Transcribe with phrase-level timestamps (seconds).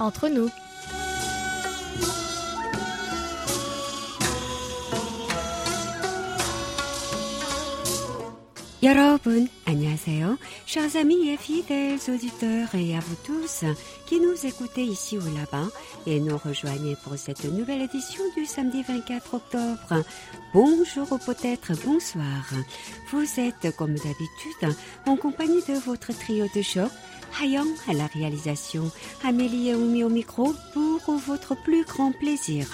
[0.00, 0.50] entre nous.
[8.82, 13.66] Yorobun, annyeonghaseyo, chers amis et fidèles auditeurs et à vous tous
[14.06, 15.68] qui nous écoutez ici ou là-bas
[16.06, 20.02] et nous rejoignez pour cette nouvelle édition du samedi 24 octobre.
[20.54, 22.50] Bonjour ou peut-être bonsoir.
[23.12, 26.90] Vous êtes comme d'habitude en compagnie de votre trio de choc
[27.38, 28.90] Hayang à la réalisation,
[29.24, 32.66] Amélie et Oumi au micro pour votre plus grand plaisir.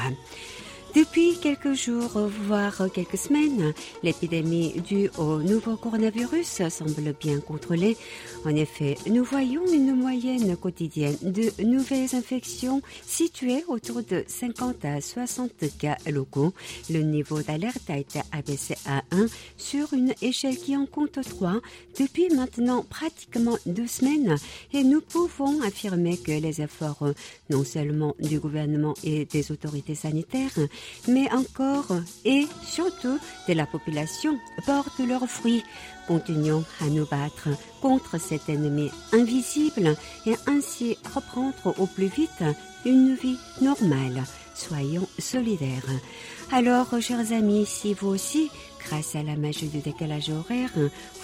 [0.97, 7.99] Depuis quelques jours, voire quelques semaines, l'épidémie due au nouveau coronavirus semble bien contrôlée.
[8.47, 15.03] En effet, nous voyons une moyenne quotidienne de nouvelles infections située autour de 50 à
[15.03, 16.55] 60 cas locaux.
[16.89, 19.27] Le niveau d'alerte a été abaissé à 1
[19.59, 21.61] sur une échelle qui en compte 3
[22.01, 24.37] depuis maintenant pratiquement deux semaines
[24.73, 27.07] et nous pouvons affirmer que les efforts
[27.51, 30.57] non seulement du gouvernement et des autorités sanitaires,
[31.09, 35.65] mais encore et surtout de la population portent leurs fruits.
[36.07, 37.49] Continuons à nous battre
[37.81, 42.45] contre cet ennemi invisible et ainsi reprendre au plus vite
[42.85, 44.25] une vie normale.
[44.55, 45.91] Soyons solidaires.
[46.53, 48.51] Alors, chers amis, si vous aussi,
[48.89, 50.71] grâce à la magie du décalage horaire,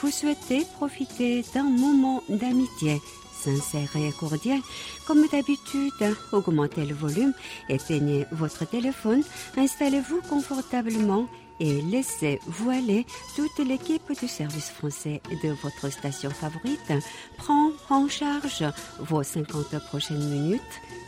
[0.00, 3.00] vous souhaitez profiter d'un moment d'amitié,
[3.42, 4.60] sincère et cordial.
[5.06, 7.32] Comme d'habitude, augmentez le volume,
[7.68, 9.22] éteignez votre téléphone,
[9.56, 11.26] installez-vous confortablement
[11.60, 16.92] et laissez voiler toute l'équipe du service français de votre station favorite
[17.36, 18.64] prend en charge
[18.98, 20.60] vos 50 prochaines minutes.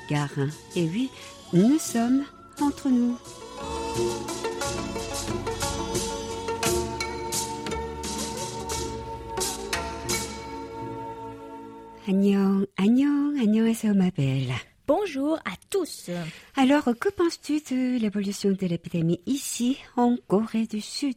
[0.08, 0.28] Car,
[0.76, 1.10] et oui,
[1.52, 2.24] nous sommes
[2.60, 3.16] entre nous.
[12.06, 14.52] Agnon, Agnon, Agnon et ma belle.
[14.86, 16.10] Bonjour à tous.
[16.54, 21.16] Alors, que penses-tu de l'évolution de l'épidémie ici, en Corée du Sud?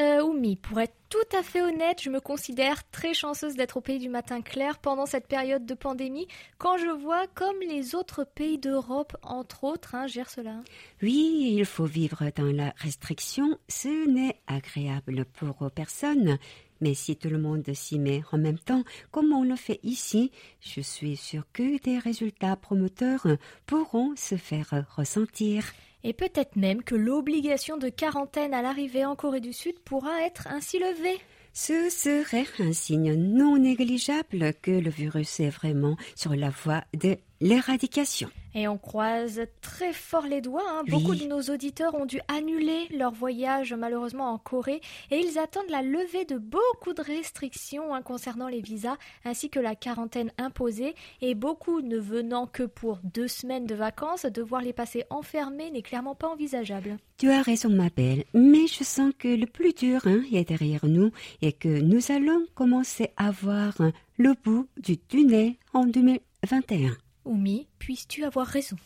[0.00, 3.80] Euh, Oumi, pour être tout à fait honnête, je me considère très chanceuse d'être au
[3.80, 6.26] pays du matin clair pendant cette période de pandémie,
[6.58, 10.56] quand je vois comme les autres pays d'Europe, entre autres, hein, gèrent cela.
[11.00, 16.38] Oui, il faut vivre dans la restriction, ce n'est agréable pour personne,
[16.84, 20.30] mais si tout le monde s'y met en même temps, comme on le fait ici,
[20.60, 23.26] je suis sûre que des résultats promoteurs
[23.64, 25.64] pourront se faire ressentir.
[26.02, 30.46] Et peut-être même que l'obligation de quarantaine à l'arrivée en Corée du Sud pourra être
[30.48, 31.18] ainsi levée.
[31.54, 37.16] Ce serait un signe non négligeable que le virus est vraiment sur la voie de
[37.40, 38.30] l'éradication.
[38.56, 40.62] Et on croise très fort les doigts.
[40.68, 40.84] Hein.
[40.86, 44.80] Beaucoup de nos auditeurs ont dû annuler leur voyage malheureusement en Corée
[45.10, 49.58] et ils attendent la levée de beaucoup de restrictions hein, concernant les visas ainsi que
[49.58, 50.94] la quarantaine imposée.
[51.20, 55.82] Et beaucoup ne venant que pour deux semaines de vacances, devoir les passer enfermés n'est
[55.82, 56.98] clairement pas envisageable.
[57.16, 60.86] Tu as raison ma belle, mais je sens que le plus dur hein, est derrière
[60.86, 61.10] nous
[61.42, 63.74] et que nous allons commencer à voir
[64.16, 66.96] le bout du tunnel en 2021.
[67.24, 68.76] Oumi, puisses-tu avoir raison?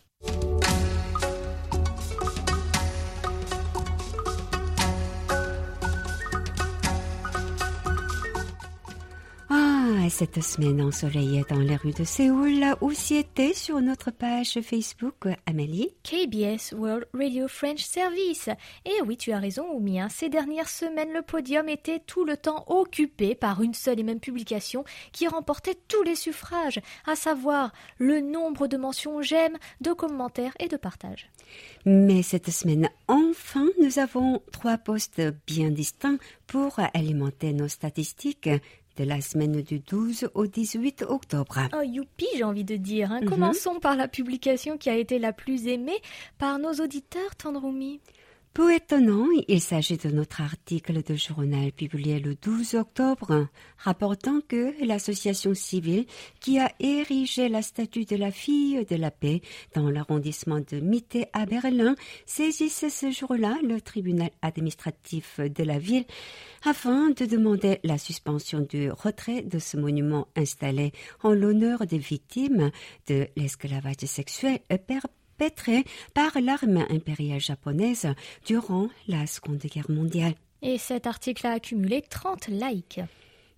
[10.11, 15.27] Cette semaine ensoleillée dans les rues de Séoul a aussi été sur notre page Facebook,
[15.47, 15.91] Amélie.
[16.03, 18.49] KBS World Radio French Service.
[18.85, 20.01] Et oui, tu as raison, Oumi.
[20.01, 20.09] Hein.
[20.09, 24.21] Ces dernières semaines, le podium était tout le temps occupé par une seule et même
[24.21, 30.55] publication qui remportait tous les suffrages, à savoir le nombre de mentions j'aime, de commentaires
[30.61, 31.31] et de partages.
[31.85, 38.49] Mais cette semaine, enfin, nous avons trois postes bien distincts pour alimenter nos statistiques
[38.99, 41.59] de la semaine du 12 au 18 octobre.
[41.77, 43.13] Oh, youpi, j'ai envie de dire.
[43.13, 43.21] Hein.
[43.27, 46.01] Commençons par la publication qui a été la plus aimée
[46.39, 48.01] par nos auditeurs, Tandroumi.
[48.55, 53.47] Peu étonnant, il s'agit de notre article de journal publié le 12 octobre,
[53.77, 56.07] rapportant que l'association civile
[56.41, 59.43] qui a érigé la statue de la fille de la paix
[59.75, 61.95] dans l'arrondissement de Mitte à Berlin
[62.27, 66.05] saisissait ce jour-là le tribunal administratif de la ville
[66.65, 70.93] afin de demander la suspension du retrait de ce monument installé
[71.23, 72.73] en l'honneur des victimes
[73.07, 74.59] de l'esclavage sexuel
[76.15, 78.09] par l'armée impériale japonaise
[78.47, 80.35] durant la Seconde Guerre mondiale.
[80.63, 83.01] Et cet article a accumulé 30 likes.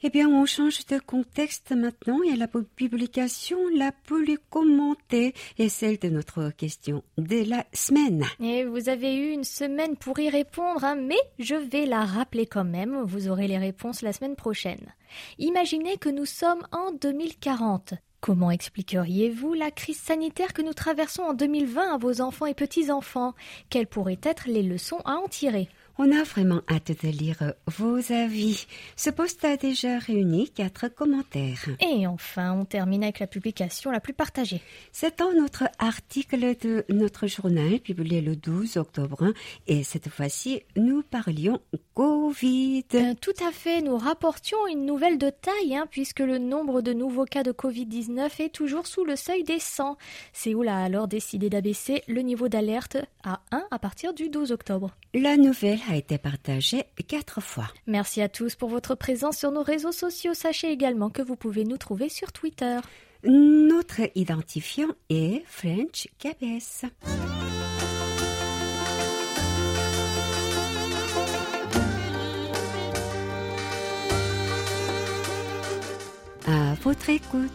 [0.03, 5.99] Eh bien, on change de contexte maintenant et la publication la plus commentée est celle
[5.99, 8.25] de notre question de la semaine.
[8.41, 12.47] Et vous avez eu une semaine pour y répondre, hein, mais je vais la rappeler
[12.47, 13.03] quand même.
[13.03, 14.95] Vous aurez les réponses la semaine prochaine.
[15.39, 17.93] Imaginez que nous sommes en 2040.
[18.21, 23.35] Comment expliqueriez-vous la crise sanitaire que nous traversons en 2020 à vos enfants et petits-enfants?
[23.71, 25.69] Quelles pourraient être les leçons à en tirer?
[26.03, 28.67] On a vraiment hâte de lire vos avis.
[28.97, 31.69] Ce post a déjà réuni quatre commentaires.
[31.79, 34.63] Et enfin, on termine avec la publication la plus partagée.
[34.93, 39.33] C'est un autre article de notre journal publié le 12 octobre
[39.67, 41.61] et cette fois-ci, nous parlions
[42.01, 42.87] Covid.
[42.95, 46.95] Euh, tout à fait, nous rapportions une nouvelle de taille hein, puisque le nombre de
[46.95, 49.99] nouveaux cas de Covid-19 est toujours sous le seuil des 100.
[50.33, 54.97] Séoul a alors décidé d'abaisser le niveau d'alerte à 1 à partir du 12 octobre.
[55.13, 57.67] La nouvelle a été partagée quatre fois.
[57.87, 60.33] Merci à tous pour votre présence sur nos réseaux sociaux.
[60.33, 62.79] Sachez également que vous pouvez nous trouver sur Twitter.
[63.25, 66.87] Notre identifiant est French KBS.
[76.83, 77.51] Votre écoute.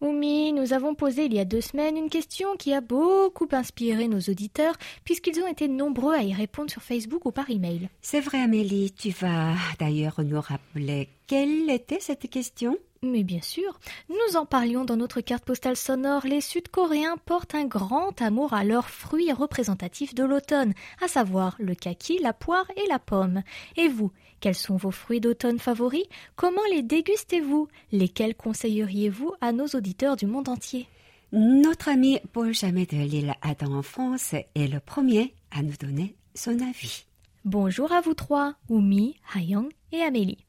[0.00, 4.08] Oumi, nous avons posé il y a deux semaines une question qui a beaucoup inspiré
[4.08, 7.88] nos auditeurs puisqu'ils ont été nombreux à y répondre sur Facebook ou par email.
[8.00, 12.78] C'est vrai Amélie, tu vas d'ailleurs nous rappeler quelle était cette question?
[13.02, 13.78] Mais bien sûr,
[14.08, 16.26] nous en parlions dans notre carte postale sonore.
[16.26, 20.72] Les Sud-Coréens portent un grand amour à leurs fruits représentatifs de l'automne,
[21.02, 23.42] à savoir le kaki, la poire et la pomme.
[23.76, 24.10] Et vous,
[24.40, 26.04] quels sont vos fruits d'automne favoris?
[26.36, 27.68] Comment les dégustez-vous?
[27.92, 30.88] Lesquels conseilleriez-vous à nos auditeurs du monde entier?
[31.32, 36.14] Notre ami Paul Jamet de l'île Adam en France est le premier à nous donner
[36.34, 37.04] son avis.
[37.44, 40.44] Bonjour à vous trois, Oumi, Hayong et Amélie.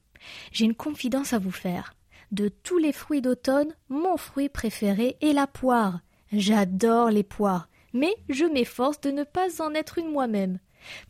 [0.51, 1.95] J'ai une confidence à vous faire.
[2.31, 6.00] De tous les fruits d'automne, mon fruit préféré est la poire.
[6.31, 10.59] J'adore les poires, mais je m'efforce de ne pas en être une moi-même.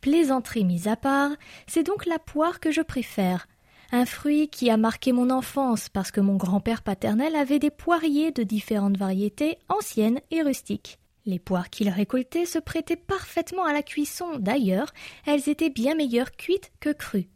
[0.01, 1.31] Plaisanterie mise à part,
[1.67, 3.47] c'est donc la poire que je préfère.
[3.91, 8.31] Un fruit qui a marqué mon enfance parce que mon grand-père paternel avait des poiriers
[8.31, 10.99] de différentes variétés anciennes et rustiques.
[11.25, 14.37] Les poires qu'il récoltait se prêtaient parfaitement à la cuisson.
[14.39, 14.91] D'ailleurs,
[15.25, 17.29] elles étaient bien meilleures cuites que crues.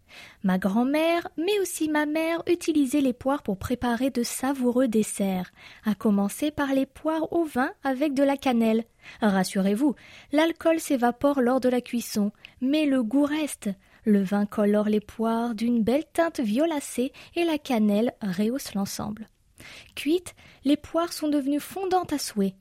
[0.43, 5.51] Ma grand-mère, mais aussi ma mère, utilisaient les poires pour préparer de savoureux desserts,
[5.85, 8.85] à commencer par les poires au vin avec de la cannelle.
[9.21, 9.95] Rassurez-vous,
[10.31, 13.69] l'alcool s'évapore lors de la cuisson, mais le goût reste.
[14.05, 19.27] Le vin colore les poires d'une belle teinte violacée et la cannelle rehausse l'ensemble.
[19.95, 20.35] Cuites,
[20.65, 22.55] les poires sont devenues fondantes à souhait.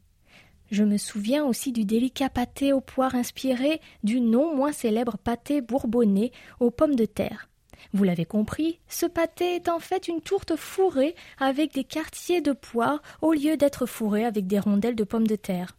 [0.71, 5.61] Je me souviens aussi du délicat pâté aux poires inspiré du non moins célèbre pâté
[5.61, 7.49] bourbonnais aux pommes de terre.
[7.93, 12.53] Vous l'avez compris, ce pâté est en fait une tourte fourrée avec des quartiers de
[12.53, 15.77] poire au lieu d'être fourrée avec des rondelles de pommes de terre.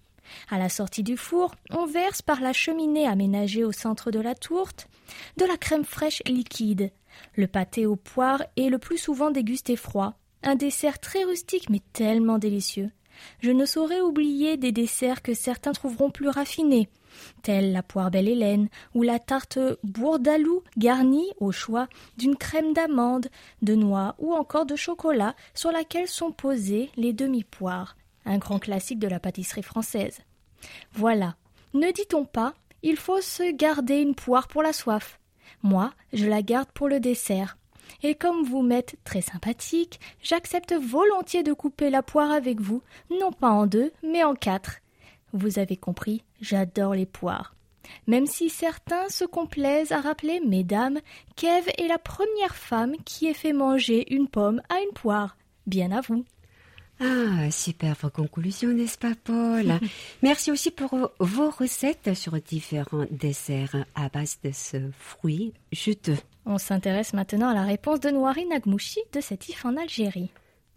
[0.50, 4.36] À la sortie du four, on verse par la cheminée aménagée au centre de la
[4.36, 4.88] tourte
[5.38, 6.92] de la crème fraîche liquide.
[7.36, 11.82] Le pâté aux poires est le plus souvent dégusté froid, un dessert très rustique mais
[11.94, 12.90] tellement délicieux.
[13.40, 16.90] Je ne saurais oublier des desserts que certains trouveront plus raffinés,
[17.44, 21.88] telle la poire belle Hélène ou la tarte bourdalou garnie au choix
[22.18, 23.28] d'une crème d'amande,
[23.62, 29.00] de noix ou encore de chocolat sur laquelle sont posées les demi-poires, un grand classique
[29.00, 30.22] de la pâtisserie française.
[30.94, 31.36] Voilà.
[31.74, 32.54] Ne dit-on pas,
[32.84, 35.20] il faut se garder une poire pour la soif.
[35.64, 37.58] Moi, je la garde pour le dessert.
[38.02, 43.32] Et comme vous m'êtes très sympathique, j'accepte volontiers de couper la poire avec vous, non
[43.32, 44.80] pas en deux, mais en quatre.
[45.32, 47.56] Vous avez compris, j'adore les poires.
[48.08, 51.00] Même si certains se complaisent à rappeler, mesdames,
[51.36, 55.38] qu'Ève est la première femme qui ait fait manger une pomme à une poire.
[55.66, 56.24] Bien à vous.
[57.06, 59.74] Ah, superbe conclusion, n'est-ce pas, Paul?
[60.24, 66.18] Merci aussi pour vos recettes sur différents desserts à base de ce fruit juteux.
[66.46, 70.30] On s'intéresse maintenant à la réponse de Noiri Nagmouchi de cet if en Algérie.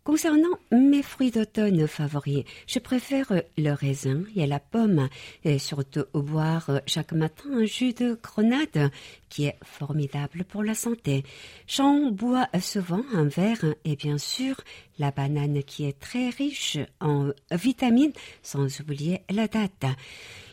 [0.06, 5.08] Concernant mes fruits d'automne favoris, je préfère le raisin et la pomme,
[5.42, 8.92] et surtout boire chaque matin un jus de grenade
[9.28, 11.24] qui est formidable pour la santé.
[11.66, 14.60] J'en bois souvent un verre et bien sûr
[15.00, 18.12] la banane qui est très riche en vitamines,
[18.44, 19.86] sans oublier la date.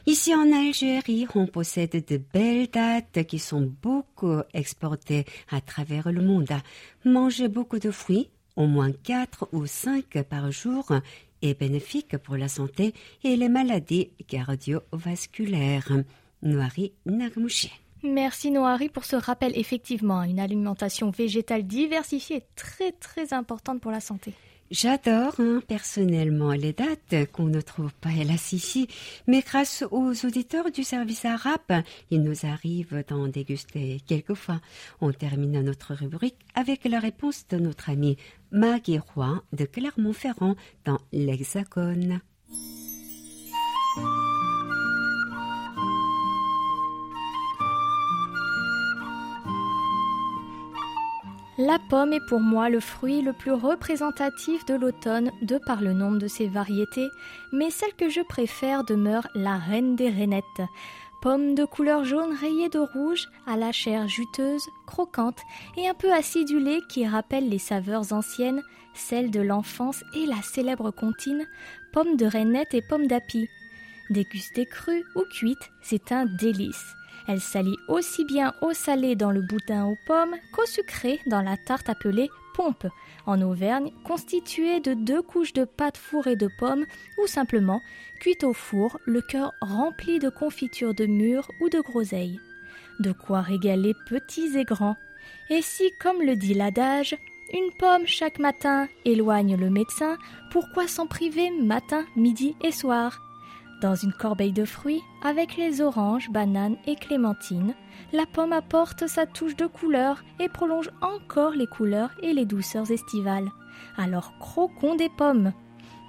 [0.07, 6.23] Ici en Algérie, on possède de belles dates qui sont beaucoup exportées à travers le
[6.23, 6.49] monde.
[7.05, 10.85] Manger beaucoup de fruits au moins 4 ou 5 par jour
[11.41, 12.93] est bénéfique pour la santé
[13.23, 15.91] et les maladies cardiovasculaires.
[16.41, 17.71] Noiri Nagmouché.
[18.03, 19.57] Merci Noari pour ce rappel.
[19.57, 24.33] Effectivement, une alimentation végétale diversifiée est très très importante pour la santé.
[24.73, 28.87] J'adore hein, personnellement les dates qu'on ne trouve pas hélas ici,
[29.27, 34.61] mais grâce aux auditeurs du service arabe, il nous arrive d'en déguster quelquefois.
[34.99, 38.17] On termine notre rubrique avec la réponse de notre ami
[38.51, 42.21] Maggie Roy de Clermont-Ferrand dans l'Hexagone.
[51.59, 55.93] La pomme est pour moi le fruit le plus représentatif de l'automne de par le
[55.93, 57.07] nombre de ses variétés,
[57.51, 60.43] mais celle que je préfère demeure la reine des rainettes.
[61.21, 65.39] Pomme de couleur jaune rayée de rouge, à la chair juteuse, croquante
[65.77, 68.63] et un peu acidulée qui rappelle les saveurs anciennes,
[68.95, 71.45] celles de l'enfance et la célèbre comptine,
[71.93, 73.47] pomme de rainette et pomme d'api.
[74.09, 76.95] Dégustée crue ou cuite, c'est un délice.
[77.27, 81.57] Elle s'allie aussi bien au salé dans le boudin aux pommes qu'au sucré dans la
[81.57, 82.87] tarte appelée pompe,
[83.25, 86.85] en Auvergne, constituée de deux couches de pâte fourrée de pommes
[87.21, 87.81] ou simplement
[88.19, 92.39] cuite au four, le cœur rempli de confiture de mûres ou de groseilles.
[92.99, 94.97] De quoi régaler petits et grands.
[95.49, 97.15] Et si, comme le dit l'adage,
[97.53, 100.17] une pomme chaque matin éloigne le médecin,
[100.51, 103.22] pourquoi s'en priver matin, midi et soir?
[103.83, 107.75] Dans une corbeille de fruits, avec les oranges, bananes et clémentines,
[108.13, 112.91] la pomme apporte sa touche de couleur et prolonge encore les couleurs et les douceurs
[112.91, 113.51] estivales.
[113.97, 115.51] Alors croquons des pommes.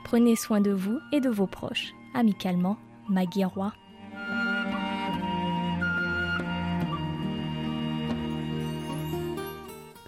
[0.04, 1.92] Prenez soin de vous et de vos proches.
[2.14, 2.76] Amicalement,
[3.08, 3.72] Maggie Roy.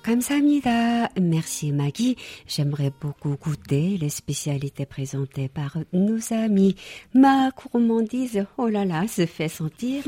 [0.06, 1.10] 감사합니다.
[1.20, 2.16] Merci Maggie.
[2.48, 6.76] J'aimerais beaucoup goûter les spécialités présentées par nos amis.
[7.14, 10.04] Ma gourmandise, oh là là, se fait sentir.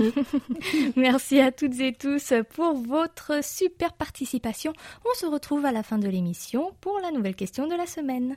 [0.96, 4.74] Merci à toutes et tous pour votre super participation.
[5.06, 8.36] On se retrouve à la fin de l'émission pour la nouvelle question de la semaine.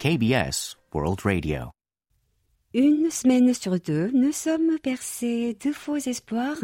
[0.00, 1.72] KBS World Radio.
[2.72, 6.56] Une semaine sur deux, nous sommes percés de faux espoirs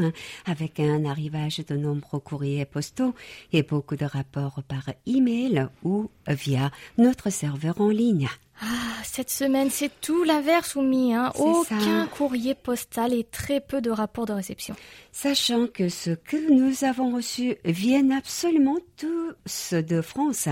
[0.46, 3.14] avec un arrivage de nombreux courriers postaux
[3.52, 8.30] et beaucoup de rapports par email ou via notre serveur en ligne.
[8.62, 11.12] Ah, cette semaine, c'est tout l'inverse, Oumi.
[11.12, 11.30] Hein.
[11.38, 14.74] Aucun courrier postal et très peu de rapports de réception.
[15.12, 20.48] Sachant que ce que nous avons reçu viennent absolument tous de France.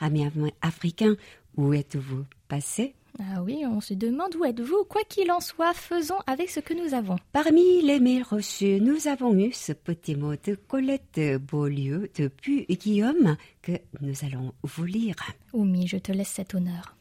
[0.00, 0.24] Amis
[0.62, 1.16] africains,
[1.58, 2.94] où êtes-vous passé?
[3.20, 4.84] Ah oui, on se demande où êtes-vous.
[4.88, 7.16] Quoi qu'il en soit, faisons avec ce que nous avons.
[7.32, 13.36] Parmi les mails reçus, nous avons eu ce petit mot de Colette Beaulieu depuis Guillaume
[13.60, 15.16] que nous allons vous lire.
[15.52, 16.94] Oumi, je te laisse cet honneur.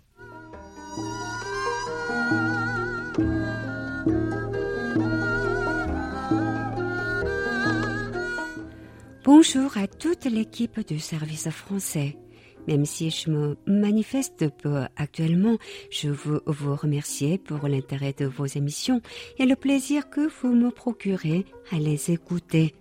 [9.23, 12.17] Bonjour à toute l'équipe du service français.
[12.67, 15.57] Même si je me manifeste peu actuellement,
[15.89, 19.01] je veux vous remercier pour l'intérêt de vos émissions
[19.39, 22.75] et le plaisir que vous me procurez à les écouter.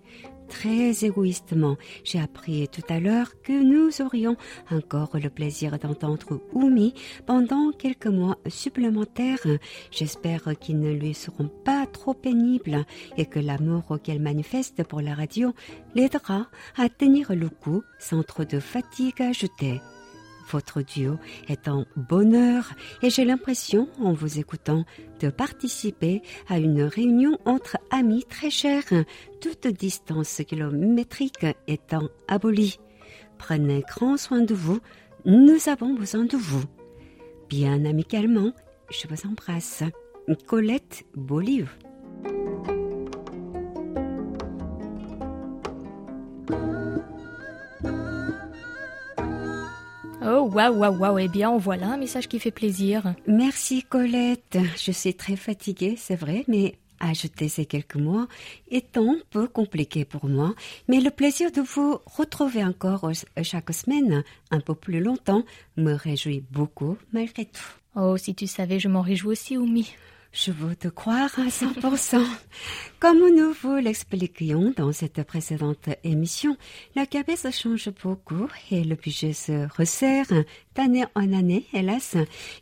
[0.49, 4.37] Très égoïstement, j'ai appris tout à l'heure que nous aurions
[4.71, 6.93] encore le plaisir d'entendre Oumi
[7.25, 9.45] pendant quelques mois supplémentaires.
[9.91, 12.85] J'espère qu'ils ne lui seront pas trop pénibles
[13.17, 15.53] et que l'amour qu'elle manifeste pour la radio
[15.95, 19.81] l'aidera à tenir le coup sans trop de fatigue ajoutée.
[20.51, 24.85] Votre duo est en bonheur et j'ai l'impression, en vous écoutant,
[25.19, 28.83] de participer à une réunion entre amis très chers,
[29.41, 32.79] toute distance kilométrique étant abolie.
[33.37, 34.79] Prenez grand soin de vous,
[35.25, 36.63] nous avons besoin de vous.
[37.49, 38.51] Bien amicalement,
[38.89, 39.83] je vous embrasse.
[40.45, 41.71] Colette Bolive.
[50.47, 51.19] Waouh, waouh, waouh.
[51.19, 53.15] Eh bien, voilà un message qui fait plaisir.
[53.27, 54.57] Merci, Colette.
[54.77, 58.27] Je suis très fatiguée, c'est vrai, mais ajouter ces quelques mois
[58.71, 60.55] est un peu compliqué pour moi,
[60.87, 63.11] mais le plaisir de vous retrouver encore
[63.43, 65.43] chaque semaine, un peu plus longtemps,
[65.77, 67.77] me réjouit beaucoup malgré tout.
[67.95, 69.93] Oh, si tu savais, je m'en réjouis aussi, Oumi.
[70.31, 72.23] Je veux te croire à 100%.
[72.99, 76.57] Comme nous vous l'expliquions dans cette précédente émission,
[76.95, 80.31] la cabesse change beaucoup et le budget se resserre
[80.75, 82.15] d'année en année, hélas.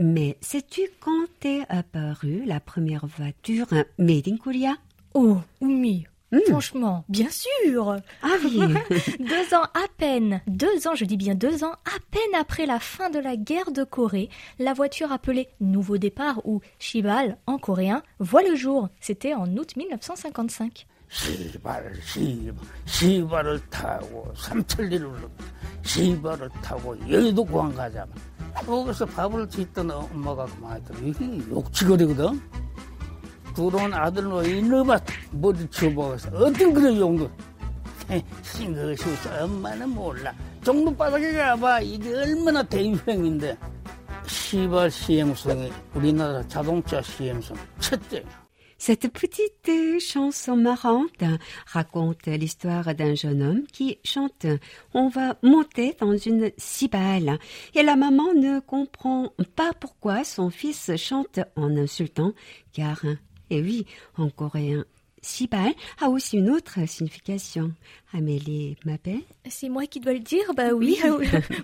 [0.00, 4.74] mais sais-tu quand est apparue la première voiture made in Korea?
[5.14, 6.39] Oh, oui, Hmm.
[6.49, 7.95] Franchement, bien sûr.
[8.21, 8.59] Ah oui.
[9.19, 12.79] deux ans à peine, deux ans, je dis bien deux ans, à peine après la
[12.79, 18.03] fin de la guerre de Corée, la voiture appelée Nouveau Départ ou Shibal en coréen
[18.19, 18.89] voit le jour.
[18.99, 20.85] C'était en août 1955.
[21.09, 22.53] 시발, 시발,
[22.85, 25.09] 시발을 타고 삼천리를
[25.83, 28.11] 시발을 타고 여의도 공항 가자마.
[28.65, 32.41] 거기서 밥을 짓던 엄마가 그만했더니 이게 욕지거리거든.
[33.55, 34.99] 들어온 아들로 이놈아
[35.31, 37.29] 머리 치워먹어서 어떤 그런 용도
[38.43, 43.57] 싱긋이 웃어 엄마는 몰라 종로바닥에 가봐 이게 얼마나 대유행인데
[44.27, 48.23] 시발 시행성이 우리나라 자동차 시행성 첫째
[48.79, 51.23] Cette petite chanson marrante
[51.65, 54.45] raconte l'histoire d'un jeune homme qui chante
[54.93, 57.39] On va monter dans une cibale
[57.73, 62.33] et la maman ne comprend pas pourquoi son fils chante en insultant
[62.71, 63.01] car
[63.52, 63.84] et oui,
[64.16, 64.86] en coréen,
[65.20, 67.72] Sibal a aussi une autre signification.
[68.14, 70.98] Amélie m'appelle C'est moi qui dois le dire, bah oui,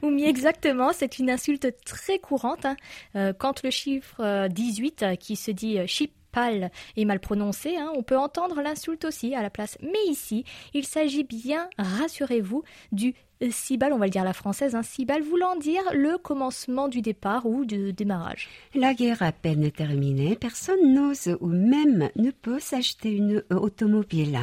[0.02, 2.66] ou mieux exactement, c'est une insulte très courante.
[2.66, 2.76] Hein.
[3.16, 7.90] Euh, quand le chiffre 18, euh, qui se dit Shipal, euh, est mal prononcé, hein,
[7.96, 9.78] on peut entendre l'insulte aussi à la place.
[9.80, 13.14] Mais ici, il s'agit bien, rassurez-vous, du
[13.50, 17.02] Sibal, on va le dire à la française, un Sibal voulant dire le commencement du
[17.02, 18.48] départ ou du démarrage.
[18.74, 24.40] La guerre à peine terminée, personne n'ose ou même ne peut s'acheter une automobile.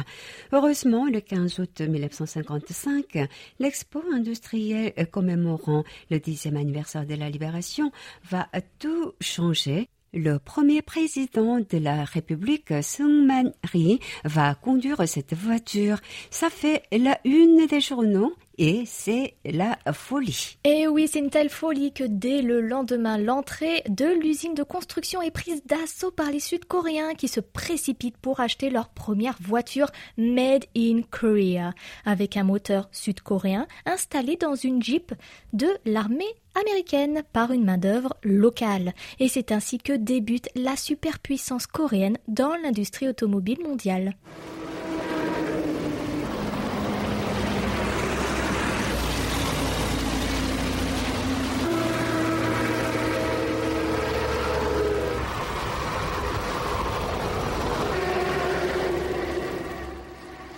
[0.52, 3.28] Heureusement, le 15 août 1955,
[3.58, 7.92] l'expo industrielle commémorant le dixième anniversaire de la libération
[8.24, 15.98] va tout changer le premier président de la République, Seung-man Ri, va conduire cette voiture.
[16.30, 20.58] Ça fait la une des journaux et c'est la folie.
[20.64, 25.22] Et oui, c'est une telle folie que dès le lendemain, l'entrée de l'usine de construction
[25.22, 30.64] est prise d'assaut par les Sud-Coréens qui se précipitent pour acheter leur première voiture Made
[30.76, 31.72] in Korea
[32.04, 35.12] avec un moteur sud-coréen installé dans une Jeep
[35.52, 38.94] de l'armée américaine par une main-d'œuvre locale.
[39.18, 44.14] Et c'est ainsi que débute la superpuissance coréenne dans l'industrie automobile mondiale.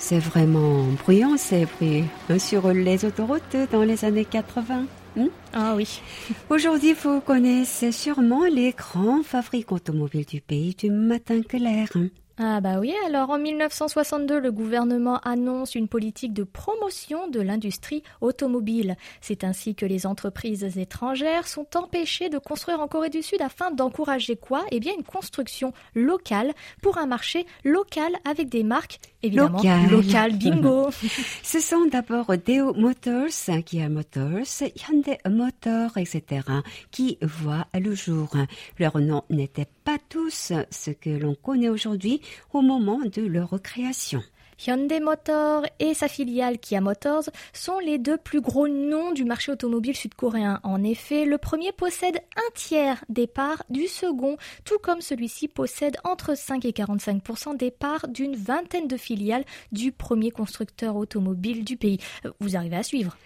[0.08, 2.04] C'est vraiment bruyant, c'est bruit
[2.38, 4.86] sur les autoroutes dans les années 80.
[5.16, 5.26] Hmm?
[5.52, 6.00] ah oui.
[6.48, 11.88] Aujourd'hui, vous connaissez sûrement les grands fabricants automobiles du pays du matin clair.
[12.40, 18.04] Ah bah oui, alors en 1962, le gouvernement annonce une politique de promotion de l'industrie
[18.20, 18.96] automobile.
[19.20, 23.72] C'est ainsi que les entreprises étrangères sont empêchées de construire en Corée du Sud afin
[23.72, 24.64] d'encourager quoi?
[24.70, 30.90] Eh bien une construction locale pour un marché local avec des marques évidemment locales, bingo.
[31.42, 36.42] Ce sont d'abord Deo Motors, Kia Motors, Hyundai Motors, etc.
[36.92, 38.30] qui voient le jour.
[38.78, 42.20] Leur nom n'était pas tous ce que l'on connaît aujourd'hui
[42.52, 44.22] au moment de leur création.
[44.66, 49.52] Hyundai Motor et sa filiale Kia Motors sont les deux plus gros noms du marché
[49.52, 50.58] automobile sud-coréen.
[50.64, 55.96] En effet, le premier possède un tiers des parts du second, tout comme celui-ci possède
[56.02, 61.76] entre 5 et 45% des parts d'une vingtaine de filiales du premier constructeur automobile du
[61.76, 61.98] pays.
[62.24, 63.16] Euh, vous arrivez à suivre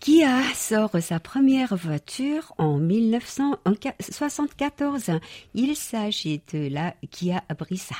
[0.00, 5.10] Kia sort sa première voiture en 1974.
[5.54, 7.96] Il s'agit de la Kia Brisa.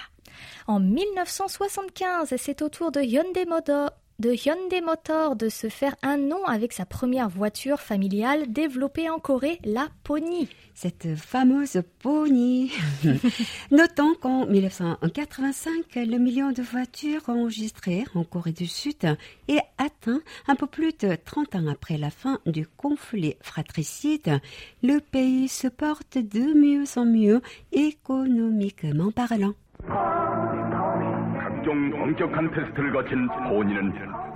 [0.67, 6.17] En 1975, c'est au tour de Hyundai Motor de Hyundai Motor de se faire un
[6.17, 10.49] nom avec sa première voiture familiale développée en Corée, la Pony.
[10.75, 12.73] Cette fameuse Pony.
[13.71, 20.57] Notons qu'en 1985, le million de voitures enregistrées en Corée du Sud est atteint un
[20.57, 24.41] peu plus de 30 ans après la fin du conflit fratricide.
[24.83, 29.55] Le pays se porte de mieux en mieux économiquement parlant.
[31.69, 33.93] 각종 엄격한 테스트를 거친 보니는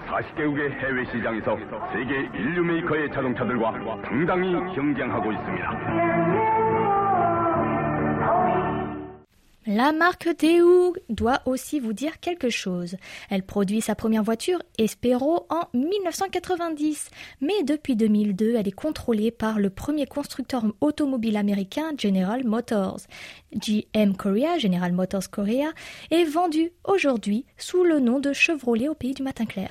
[0.07, 1.57] 40개국의 해외 시장에서
[1.91, 6.42] 세계 인류 메이커의 자동차들과 당당히 경쟁하고 있습니다.
[9.67, 12.97] La marque Daewoo doit aussi vous dire quelque chose.
[13.31, 19.61] Elle produit sa première voiture, Espero, en 1990, mais depuis 2002, elle est contrôlée par
[19.61, 23.03] le premier constructeur automobile américain, General Motors.
[23.55, 25.71] GM Korea, General Motors Korea,
[26.11, 29.71] est vendue aujourd'hui sous le nom de Chevrolet au pays du matin clair.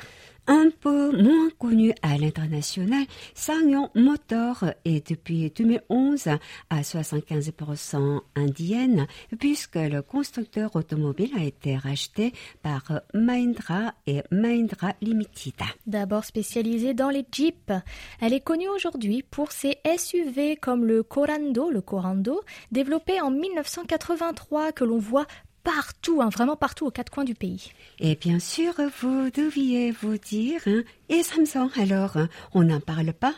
[0.54, 6.28] Un peu moins connu à l'international, Sanyong Motor est depuis 2011
[6.70, 9.08] à 75% indienne
[9.40, 15.54] puisque le constructeur automobile a été racheté par Mahindra et Mahindra Limited.
[15.88, 17.72] D'abord spécialisée dans les Jeeps,
[18.20, 22.42] elle est connue aujourd'hui pour ses SUV comme le Corando, le Corando,
[22.74, 25.28] développé en 1983 que l'on voit
[25.64, 27.72] partout, hein, vraiment partout aux quatre coins du pays.
[28.00, 33.14] Et bien sûr, vous deviez vous dire, hein, et Samsung alors, hein, on n'en parle
[33.14, 33.34] pas?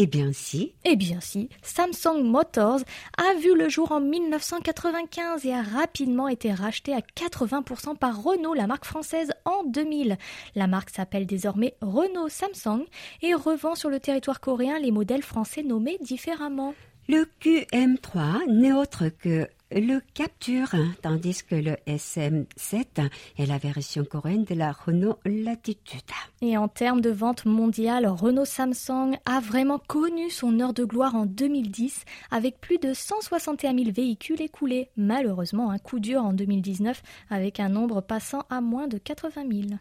[0.00, 0.74] Eh bien si.
[0.84, 1.48] Eh bien si.
[1.60, 2.78] Samsung Motors
[3.16, 8.54] a vu le jour en 1995 et a rapidement été racheté à 80% par Renault,
[8.54, 10.16] la marque française, en 2000.
[10.54, 12.84] La marque s'appelle désormais Renault Samsung
[13.22, 16.74] et revend sur le territoire coréen les modèles français nommés différemment.
[17.10, 24.44] Le QM3 n'est autre que le Capture, tandis que le SM7 est la version coréenne
[24.44, 26.02] de la Renault Latitude.
[26.42, 31.14] Et en termes de vente mondiale, Renault Samsung a vraiment connu son heure de gloire
[31.14, 34.90] en 2010 avec plus de 161 000 véhicules écoulés.
[34.98, 39.78] Malheureusement, un coup dur en 2019 avec un nombre passant à moins de 80 000.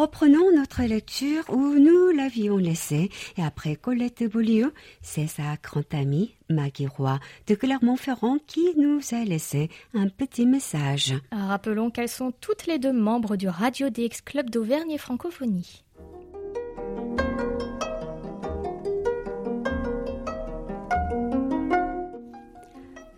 [0.00, 6.34] Reprenons notre lecture où nous l'avions laissée et après Colette Beaulieu, c'est sa grande amie
[6.48, 11.12] Maggie Roy de Clermont-Ferrand qui nous a laissé un petit message.
[11.30, 15.84] Rappelons qu'elles sont toutes les deux membres du Radio DX Club d'Auvergne et Francophonie.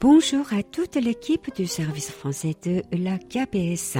[0.00, 3.98] Bonjour à toute l'équipe du service français de la KBS.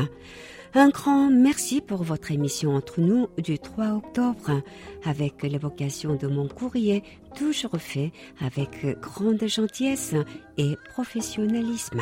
[0.74, 4.62] Un grand merci pour votre émission entre nous du 3 octobre
[5.04, 7.02] avec l'évocation de mon courrier
[7.36, 10.14] toujours fait avec grande gentillesse
[10.56, 12.00] et professionnalisme.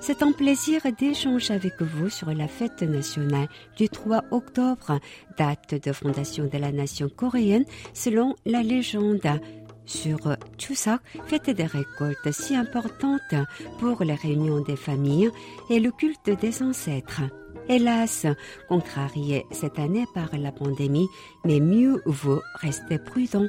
[0.00, 5.00] C'est un plaisir d'échanger avec vous sur la fête nationale du 3 octobre,
[5.36, 9.40] date de fondation de la nation coréenne selon la légende
[9.86, 10.18] sur
[10.58, 13.34] Chuseok, fête des récoltes si importante
[13.78, 15.30] pour les réunions des familles
[15.70, 17.22] et le culte des ancêtres.
[17.68, 18.26] Hélas,
[18.68, 21.08] contrarié cette année par la pandémie,
[21.44, 23.46] mais mieux vaut rester prudent.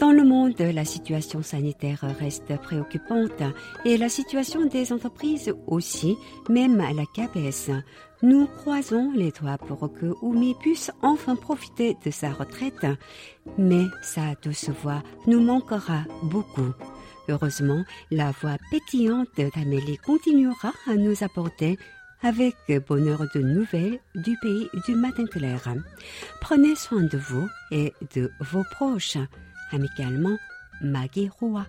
[0.00, 3.42] Dans le monde, la situation sanitaire reste préoccupante
[3.84, 6.16] et la situation des entreprises aussi,
[6.48, 7.70] même à la KBS.
[8.22, 12.86] Nous croisons les doigts pour que Oumi puisse enfin profiter de sa retraite,
[13.56, 16.74] mais sa douce voix nous manquera beaucoup.
[17.28, 21.78] Heureusement, la voix pétillante d'Amélie continuera à nous apporter
[22.22, 22.54] avec
[22.86, 25.62] bonheur de nouvelles du pays du matin clair.
[26.42, 29.16] Prenez soin de vous et de vos proches.
[29.72, 30.36] Amicalement,
[30.82, 31.64] Maggie Roy.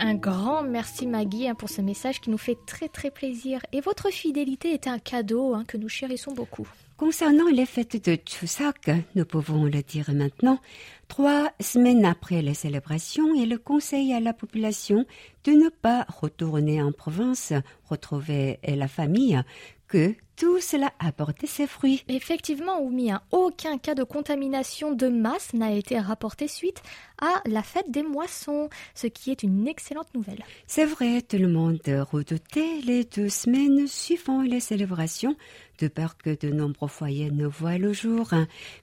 [0.00, 3.60] Un grand merci Maggie hein, pour ce message qui nous fait très très plaisir.
[3.72, 6.68] Et votre fidélité est un cadeau hein, que nous chérissons beaucoup.
[6.96, 10.60] Concernant les fêtes de Chuseok, nous pouvons le dire maintenant,
[11.08, 15.04] trois semaines après les célébrations, il conseille à la population
[15.44, 17.52] de ne pas retourner en province,
[17.88, 19.40] retrouver la famille,
[19.88, 22.04] que tout cela a porté ses fruits.
[22.08, 26.80] Effectivement, Oumi, hein, aucun cas de contamination de masse n'a été rapporté suite
[27.20, 30.44] à la fête des moissons, ce qui est une excellente nouvelle.
[30.68, 31.80] C'est vrai, tout le monde
[32.12, 35.34] redoutait les deux semaines suivant les célébrations,
[35.80, 38.30] de peur que de nombreux foyers ne voient le jour.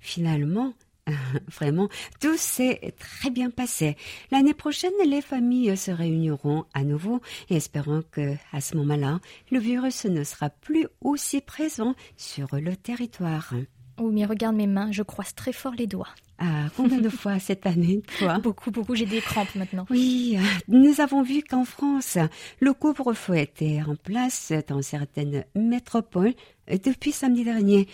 [0.02, 0.74] Finalement,
[1.48, 1.89] Vraiment,
[2.20, 3.96] tout s'est très bien passé.
[4.32, 9.20] L'année prochaine, les familles se réuniront à nouveau et espérons que, à ce moment-là,
[9.52, 13.54] le virus ne sera plus aussi présent sur le territoire.
[13.98, 16.10] Oh, mais regarde mes mains, je croise très fort les doigts.
[16.38, 18.39] Ah, combien de fois cette année, toi?
[18.44, 19.86] Beaucoup, beaucoup, j'ai des crampes maintenant.
[19.89, 20.38] Oui,
[20.68, 22.18] nous avons vu qu'en France,
[22.60, 26.34] le couvre-feu était en place dans certaines métropoles
[26.68, 27.88] depuis samedi dernier.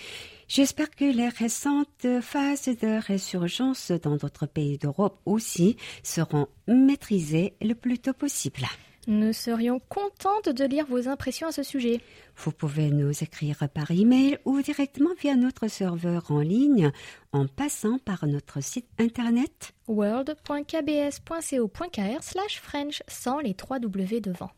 [0.54, 7.74] J'espère que les récentes phases de résurgence dans d'autres pays d'Europe aussi seront maîtrisées le
[7.74, 8.64] plus tôt possible.
[9.08, 12.02] Nous serions contentes de lire vos impressions à ce sujet.
[12.36, 16.92] Vous pouvez nous écrire par email ou directement via notre serveur en ligne
[17.32, 22.24] en passant par notre site internet world.kbs.co.kr
[22.62, 24.52] French sans les trois W devant.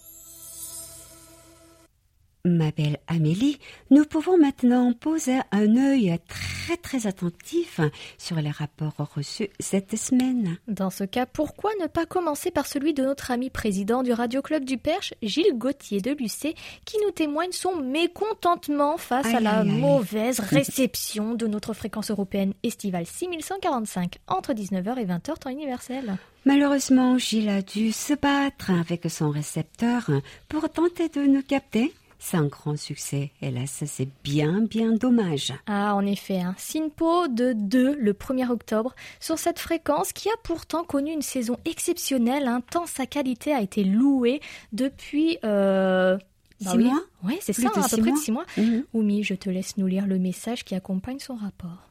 [2.46, 3.60] Ma belle Amélie,
[3.92, 7.82] nous pouvons maintenant poser un œil très très attentif
[8.18, 10.58] sur les rapports reçus cette semaine.
[10.70, 14.42] Dans ce cas, pourquoi ne pas commencer par celui de notre ami président du Radio
[14.42, 19.66] Club du Perche, Gilles Gauthier de Lucé, qui nous témoigne son mécontentement face à la
[19.66, 26.18] mauvaise réception de notre fréquence européenne estivale 6145 entre 19h et 20h temps universel.
[26.46, 30.10] Malheureusement, Gilles a dû se battre avec son récepteur
[30.48, 33.32] pour tenter de nous capter c'est un grand succès.
[33.42, 35.54] Hélas, c'est bien, bien dommage.
[35.68, 36.56] Ah, en effet, un hein.
[36.58, 41.58] SINPO de 2 le 1er octobre sur cette fréquence qui a pourtant connu une saison
[41.66, 44.42] exceptionnelle, hein, tant sa qualité a été louée
[44.74, 45.38] depuis...
[45.46, 46.18] Euh,
[46.62, 48.46] bah six mois Oui, c'est ça, à peu près de six mois.
[48.58, 48.84] Mhm.
[48.94, 51.88] Oumi, je te laisse nous lire le message qui accompagne son rapport.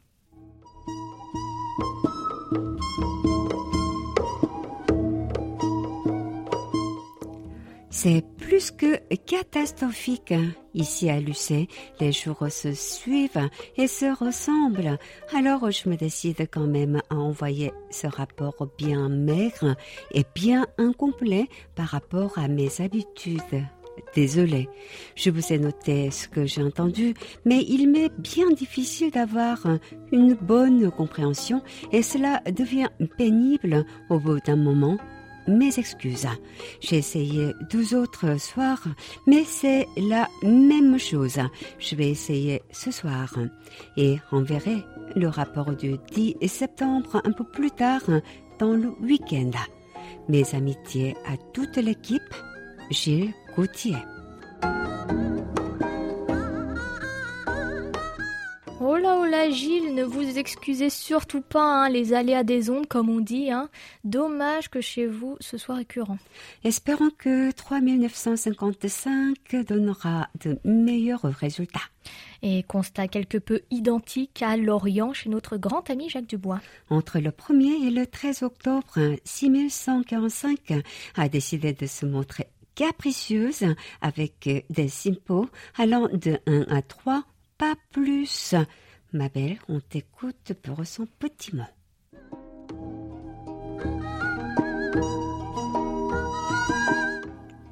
[8.00, 10.32] C'est plus que catastrophique.
[10.72, 11.66] Ici à Lucé,
[11.98, 14.98] les jours se suivent et se ressemblent.
[15.34, 19.74] Alors je me décide quand même à envoyer ce rapport bien maigre
[20.12, 23.66] et bien incomplet par rapport à mes habitudes.
[24.14, 24.68] Désolé,
[25.16, 29.66] je vous ai noté ce que j'ai entendu, mais il m'est bien difficile d'avoir
[30.12, 34.98] une bonne compréhension et cela devient pénible au bout d'un moment
[35.48, 36.28] mes excuses.
[36.80, 38.82] J'ai essayé deux autres soirs,
[39.26, 41.38] mais c'est la même chose.
[41.78, 43.34] Je vais essayer ce soir
[43.96, 44.84] et enverrai
[45.16, 48.02] le rapport du 10 septembre un peu plus tard
[48.58, 49.50] dans le week-end.
[50.28, 52.34] Mes amitiés à toute l'équipe,
[52.90, 53.96] Gilles Gauthier.
[59.00, 63.08] Là oh là Gilles, ne vous excusez surtout pas hein, les aléas des ondes comme
[63.08, 63.48] on dit.
[63.48, 63.68] Hein.
[64.02, 66.18] Dommage que chez vous ce soit récurrent.
[66.64, 71.78] Espérons que 3955 donnera de meilleurs résultats.
[72.42, 76.60] Et constat quelque peu identique à Lorient chez notre grand ami Jacques Dubois.
[76.90, 80.72] Entre le 1er et le 13 octobre, 6145
[81.16, 83.64] a décidé de se montrer capricieuse
[84.00, 87.22] avec des simpos allant de 1 à 3
[87.58, 88.54] pas plus.
[89.12, 91.64] Ma belle, on t'écoute pour son petit mot.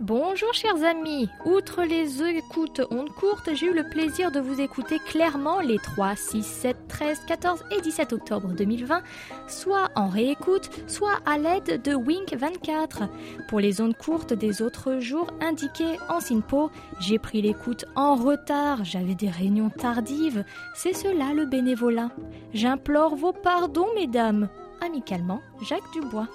[0.06, 5.00] Bonjour chers amis, outre les écoutes ondes courtes, j'ai eu le plaisir de vous écouter
[5.00, 9.02] clairement les 3, 6, 7, 13, 14 et 17 octobre 2020,
[9.48, 13.08] soit en réécoute, soit à l'aide de Wink 24.
[13.48, 18.84] Pour les ondes courtes des autres jours indiqués en SINPO, j'ai pris l'écoute en retard,
[18.84, 20.44] j'avais des réunions tardives,
[20.76, 22.10] c'est cela le bénévolat.
[22.54, 24.48] J'implore vos pardons mesdames.
[24.80, 26.28] Amicalement, Jacques Dubois.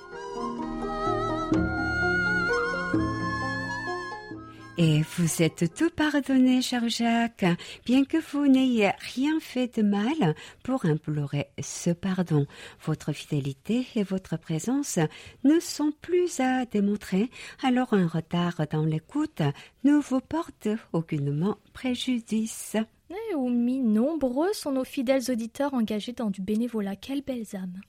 [4.77, 7.45] Et vous êtes tout pardonné, cher Jacques,
[7.86, 12.47] bien que vous n'ayez rien fait de mal pour implorer ce pardon.
[12.86, 14.97] Votre fidélité et votre présence
[15.43, 17.29] ne sont plus à démontrer,
[17.62, 19.41] alors un retard dans l'écoute
[19.84, 22.77] ne vous porte aucunement préjudice.
[23.10, 26.95] Eh, Oumi, nombreux sont nos fidèles auditeurs engagés dans du bénévolat.
[26.95, 27.81] Quelles belles âmes!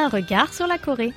[0.00, 1.12] un regard sur la Corée.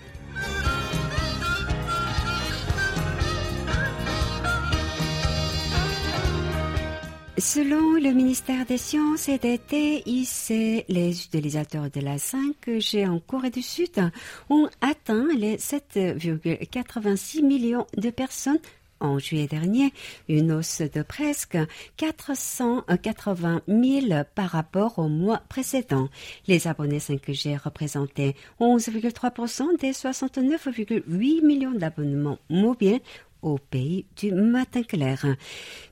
[7.38, 13.50] Selon le ministère des Sciences et des TIC, les utilisateurs de la 5G en Corée
[13.50, 14.12] du Sud
[14.50, 18.60] ont atteint les 7,86 millions de personnes
[19.04, 19.94] en juillet dernier,
[20.28, 21.58] une hausse de presque
[21.98, 26.10] 480 000 par rapport au mois précédent.
[26.48, 33.02] Les abonnés 5G représentaient 11,3% des 69,8 millions d'abonnements mobiles
[33.44, 35.26] au pays du matin clair.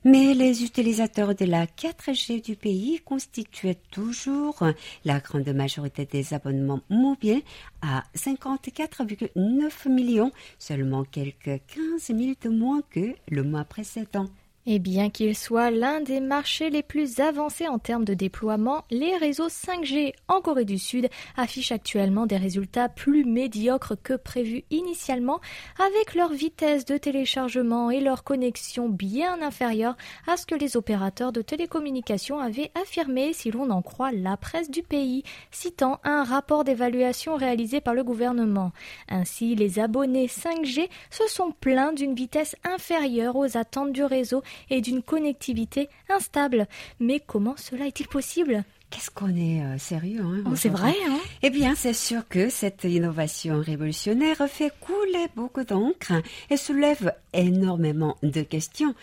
[0.04, 4.64] Mais les utilisateurs de la 4G du pays constituaient toujours
[5.04, 7.42] la grande majorité des abonnements mobiles
[7.82, 14.26] à 54,9 millions, seulement quelques 15 000 de moins que le mois précédent.
[14.64, 19.16] Et bien qu'il soit l'un des marchés les plus avancés en termes de déploiement, les
[19.16, 25.40] réseaux 5G en Corée du Sud affichent actuellement des résultats plus médiocres que prévu initialement,
[25.84, 29.96] avec leur vitesse de téléchargement et leur connexion bien inférieure
[30.28, 34.70] à ce que les opérateurs de télécommunications avaient affirmé si l'on en croit la presse
[34.70, 38.70] du pays, citant un rapport d'évaluation réalisé par le gouvernement.
[39.08, 44.80] Ainsi, les abonnés 5G se sont plaints d'une vitesse inférieure aux attentes du réseau et
[44.80, 46.66] d'une connectivité instable.
[47.00, 48.64] Mais comment cela est-il possible?
[48.92, 52.50] Qu'est-ce qu'on est euh, sérieux hein, oh, C'est vrai, hein Eh bien, c'est sûr que
[52.50, 56.12] cette innovation révolutionnaire fait couler beaucoup d'encre
[56.50, 58.94] et soulève énormément de questions.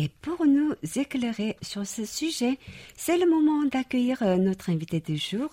[0.00, 2.56] Et pour nous éclairer sur ce sujet,
[2.96, 5.50] c'est le moment d'accueillir euh, notre invité du jour,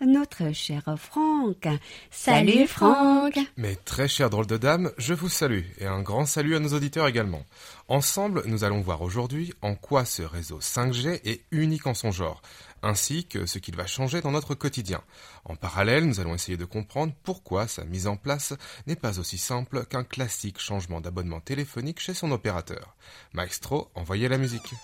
[0.00, 1.66] notre cher Franck.
[2.08, 6.54] Salut Franck Mes très chers drôles de dames, je vous salue et un grand salut
[6.54, 7.42] à nos auditeurs également.
[7.88, 12.40] Ensemble, nous allons voir aujourd'hui en quoi ce réseau 5G est unique en son genre,
[12.82, 15.02] ainsi que ce qu'il va changer dans notre quotidien.
[15.44, 18.54] En parallèle, nous allons essayer de comprendre pourquoi sa mise en place
[18.86, 22.96] n'est pas aussi simple qu'un classique changement d'abonnement téléphonique chez son opérateur.
[23.32, 24.74] Maestro, envoyez la musique.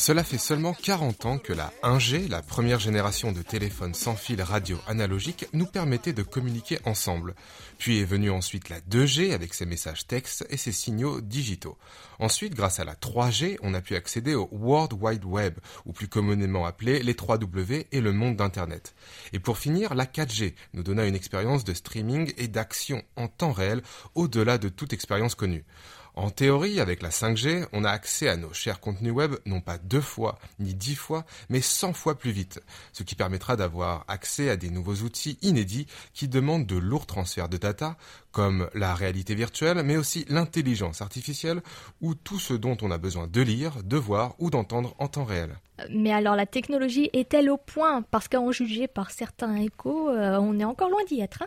[0.00, 4.40] Cela fait seulement 40 ans que la 1G, la première génération de téléphones sans fil
[4.40, 7.34] radio analogique, nous permettait de communiquer ensemble.
[7.76, 11.76] Puis est venue ensuite la 2G avec ses messages textes et ses signaux digitaux.
[12.18, 16.08] Ensuite, grâce à la 3G, on a pu accéder au World Wide Web, ou plus
[16.08, 18.94] communément appelé les 3W et le monde d'Internet.
[19.34, 23.52] Et pour finir, la 4G nous donna une expérience de streaming et d'action en temps
[23.52, 23.82] réel
[24.14, 25.66] au-delà de toute expérience connue.
[26.20, 29.78] En théorie, avec la 5G, on a accès à nos chers contenus web non pas
[29.78, 32.60] deux fois, ni dix fois, mais cent fois plus vite,
[32.92, 37.48] ce qui permettra d'avoir accès à des nouveaux outils inédits qui demandent de lourds transferts
[37.48, 37.96] de data,
[38.32, 41.62] comme la réalité virtuelle, mais aussi l'intelligence artificielle,
[42.02, 45.24] ou tout ce dont on a besoin de lire, de voir ou d'entendre en temps
[45.24, 45.56] réel.
[45.90, 48.02] Mais alors la technologie est-elle au point?
[48.02, 51.42] Parce qu'en juger par certains échos, euh, on est encore loin d'y être.
[51.42, 51.46] Hein?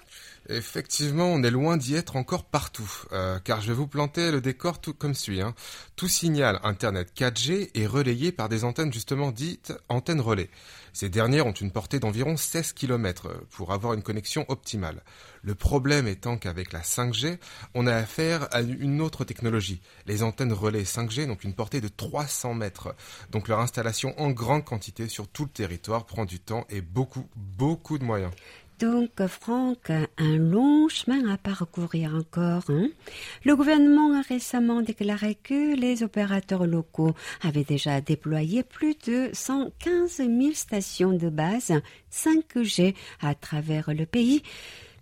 [0.50, 2.91] Effectivement, on est loin d'y être encore partout.
[3.12, 5.41] Euh, car je vais vous planter le décor tout comme suit.
[5.41, 5.54] Hein.
[5.96, 10.50] Tout signal Internet 4G est relayé par des antennes justement dites antennes relais.
[10.92, 15.04] Ces dernières ont une portée d'environ 16 km pour avoir une connexion optimale.
[15.44, 17.38] Le problème étant qu'avec la 5G,
[17.76, 19.82] on a affaire à une autre technologie.
[20.08, 22.96] Les antennes relais 5G n'ont une portée de 300 mètres.
[23.30, 27.30] Donc leur installation en grande quantité sur tout le territoire prend du temps et beaucoup,
[27.36, 28.32] beaucoup de moyens.
[28.84, 32.63] Donc, Franck, un long chemin à parcourir encore.
[32.67, 32.89] Hein.
[33.46, 40.17] Le gouvernement a récemment déclaré que les opérateurs locaux avaient déjà déployé plus de 115
[40.17, 41.72] 000 stations de base
[42.12, 44.43] 5G à travers le pays.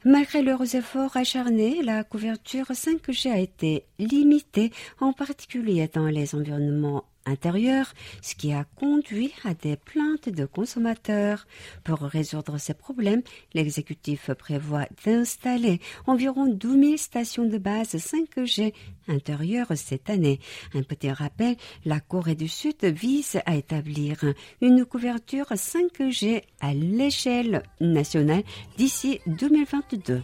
[0.05, 7.05] Malgré leurs efforts acharnés, la couverture 5G a été limitée, en particulier dans les environnements
[7.25, 11.47] intérieur, ce qui a conduit à des plaintes de consommateurs.
[11.83, 13.21] Pour résoudre ces problèmes,
[13.53, 18.73] l'exécutif prévoit d'installer environ 12 000 stations de base 5G
[19.07, 20.39] intérieures cette année.
[20.73, 21.55] Un petit rappel,
[21.85, 24.23] la Corée du Sud vise à établir
[24.61, 28.43] une couverture 5G à l'échelle nationale
[28.77, 30.21] d'ici 2022.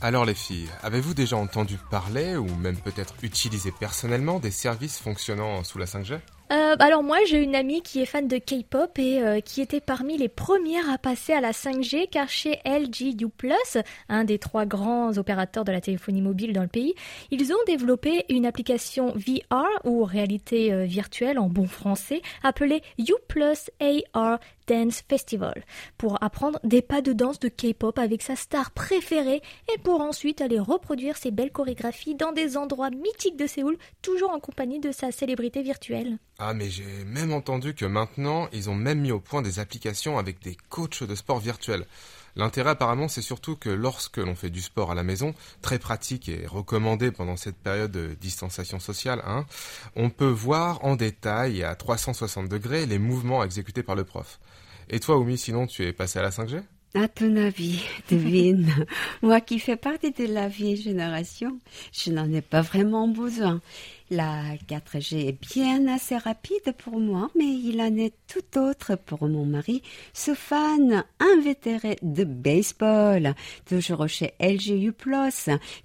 [0.00, 5.62] Alors les filles, avez-vous déjà entendu parler ou même peut-être utilisé personnellement des services fonctionnant
[5.62, 6.18] sous la 5G
[6.52, 9.80] Euh, alors moi, j'ai une amie qui est fan de K-pop et euh, qui était
[9.80, 13.30] parmi les premières à passer à la 5G car chez LG U+,
[14.10, 16.94] un des trois grands opérateurs de la téléphonie mobile dans le pays,
[17.30, 23.14] ils ont développé une application VR ou réalité euh, virtuelle en bon français appelée U+
[24.12, 25.64] AR Dance Festival
[25.98, 29.42] pour apprendre des pas de danse de K-pop avec sa star préférée
[29.74, 34.30] et pour ensuite aller reproduire ses belles chorégraphies dans des endroits mythiques de Séoul, toujours
[34.30, 36.18] en compagnie de sa célébrité virtuelle.
[36.44, 40.18] Ah mais j'ai même entendu que maintenant ils ont même mis au point des applications
[40.18, 41.86] avec des coachs de sport virtuels.
[42.34, 46.28] L'intérêt apparemment c'est surtout que lorsque l'on fait du sport à la maison, très pratique
[46.28, 49.46] et recommandé pendant cette période de distanciation sociale, hein,
[49.94, 54.40] on peut voir en détail à 360 degrés les mouvements exécutés par le prof.
[54.90, 56.60] Et toi Oumi, sinon tu es passé à la 5G
[56.94, 58.86] à ton avis, devine,
[59.22, 61.58] moi qui fais partie de la vieille génération,
[61.90, 63.62] je n'en ai pas vraiment besoin.
[64.14, 69.26] La 4G est bien assez rapide pour moi, mais il en est tout autre pour
[69.26, 69.80] mon mari,
[70.12, 73.34] ce fan invétéré de baseball,
[73.64, 74.92] toujours chez LGU+,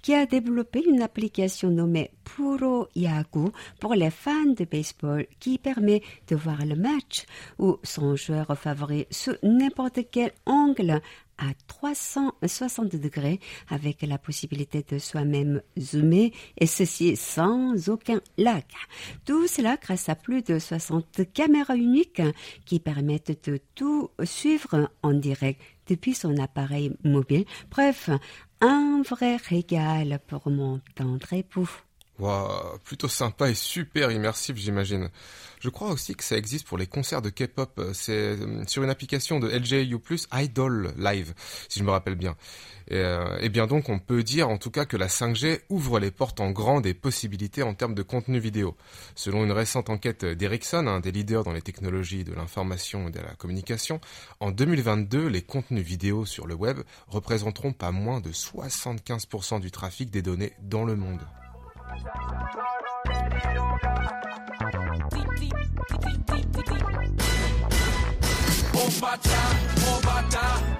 [0.02, 3.50] qui a développé une application nommée Puro Yahoo
[3.80, 7.24] pour les fans de baseball qui permet de voir le match
[7.58, 11.00] ou son joueur favori sous n'importe quel angle
[11.38, 18.64] à 360 degrés avec la possibilité de soi-même zoomer et ceci sans aucun lag.
[19.24, 22.22] Tout cela grâce à plus de 60 caméras uniques
[22.64, 27.44] qui permettent de tout suivre en direct depuis son appareil mobile.
[27.70, 28.10] Bref,
[28.60, 31.70] un vrai régal pour mon tendre époux.
[32.18, 35.08] Wow, plutôt sympa et super immersif, j'imagine.
[35.60, 37.80] Je crois aussi que ça existe pour les concerts de K-pop.
[37.92, 39.98] C'est euh, sur une application de LJU+,
[40.32, 41.34] Idol Live,
[41.68, 42.36] si je me rappelle bien.
[42.88, 46.00] Et, euh, et, bien donc, on peut dire en tout cas que la 5G ouvre
[46.00, 48.76] les portes en grand des possibilités en termes de contenu vidéo.
[49.14, 53.20] Selon une récente enquête d'Ericsson, un des leaders dans les technologies de l'information et de
[53.20, 54.00] la communication,
[54.40, 60.10] en 2022, les contenus vidéo sur le web représenteront pas moins de 75% du trafic
[60.10, 61.20] des données dans le monde.
[68.74, 69.40] Obata,
[69.96, 70.77] Obata.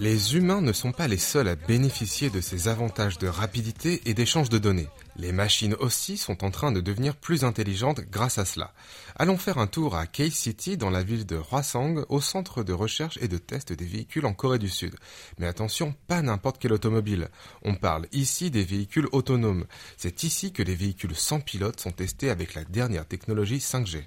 [0.00, 4.14] Les humains ne sont pas les seuls à bénéficier de ces avantages de rapidité et
[4.14, 4.88] d'échange de données.
[5.16, 8.72] Les machines aussi sont en train de devenir plus intelligentes grâce à cela.
[9.16, 13.18] Allons faire un tour à K-City dans la ville de Hwasong, au centre de recherche
[13.20, 14.96] et de test des véhicules en Corée du Sud.
[15.38, 17.28] Mais attention, pas n'importe quel automobile.
[17.62, 19.66] On parle ici des véhicules autonomes.
[19.98, 24.04] C'est ici que les véhicules sans pilote sont testés avec la dernière technologie 5G.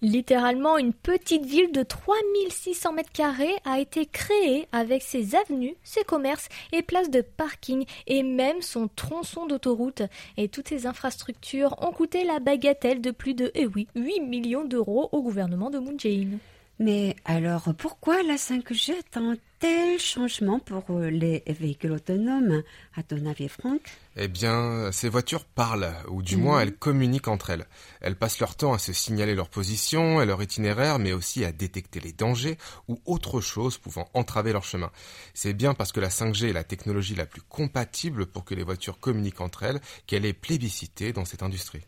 [0.00, 6.04] Littéralement, une petite ville de 3600 mètres carrés a été créée avec ses avenues, ses
[6.04, 10.02] commerces et places de parking et même son tronçon d'autoroute.
[10.36, 14.64] Et toutes ces infrastructures ont coûté la bagatelle de plus de, eh oui, 8 millions
[14.64, 16.38] d'euros au gouvernement de Moon Jae-in.
[16.78, 22.62] Mais alors, pourquoi la 5G est un tel changement pour euh, les véhicules autonomes,
[22.96, 23.82] à ton avis, Franck?
[24.16, 26.62] Eh bien, ces voitures parlent, ou du moins mhm.
[26.62, 27.66] elles communiquent entre elles.
[28.00, 31.52] Elles passent leur temps à se signaler leur position et leur itinéraire, mais aussi à
[31.52, 32.58] détecter les dangers
[32.88, 34.90] ou autre chose pouvant entraver leur chemin.
[35.34, 38.64] C'est bien parce que la 5G est la technologie la plus compatible pour que les
[38.64, 41.82] voitures communiquent entre elles qu'elle est plébiscitée dans cette industrie.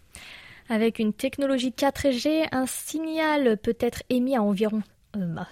[0.69, 4.83] Avec une technologie 4G, un signal peut être émis à environ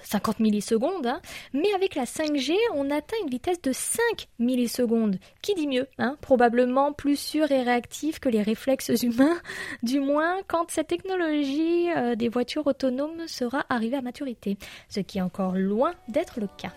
[0.02, 1.20] 50 euh, millisecondes, hein.
[1.52, 5.16] mais avec la 5G, on atteint une vitesse de 5 millisecondes.
[5.40, 6.16] Qui dit mieux hein?
[6.20, 9.38] Probablement plus sûr et réactif que les réflexes humains,
[9.82, 14.56] du moins quand cette technologie euh, des voitures autonomes sera arrivée à maturité,
[14.88, 16.72] ce qui est encore loin d'être le cas.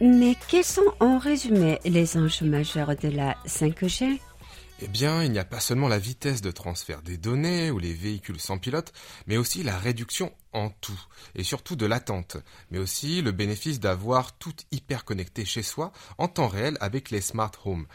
[0.00, 4.18] Mais quels sont en résumé les enjeux majeurs de la 5G
[4.82, 7.94] eh bien, il n'y a pas seulement la vitesse de transfert des données ou les
[7.94, 8.92] véhicules sans pilote,
[9.26, 11.00] mais aussi la réduction en tout,
[11.34, 12.38] et surtout de l'attente,
[12.70, 17.20] mais aussi le bénéfice d'avoir tout hyper connecté chez soi en temps réel avec les
[17.20, 17.86] smart homes